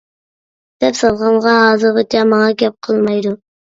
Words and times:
دەپ 0.85 0.97
سالغانغا 1.01 1.55
ھازىرغىچە 1.61 2.27
ماڭا 2.35 2.53
گەپ 2.67 2.85
قىلمايدۇ. 2.87 3.41